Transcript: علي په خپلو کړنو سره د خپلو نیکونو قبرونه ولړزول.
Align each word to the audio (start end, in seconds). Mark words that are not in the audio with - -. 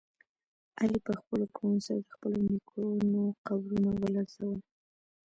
علي 0.79 0.99
په 1.07 1.13
خپلو 1.19 1.45
کړنو 1.57 1.79
سره 1.85 1.99
د 2.05 2.09
خپلو 2.15 2.37
نیکونو 2.51 3.21
قبرونه 3.47 3.89
ولړزول. 3.95 4.59